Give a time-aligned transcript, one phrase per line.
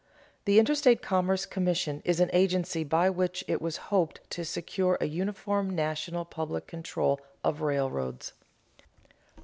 [0.47, 5.05] _The Interstate Commerce Commission is an agency by which it was hoped to secure a
[5.05, 8.33] uniform national public control of railroads.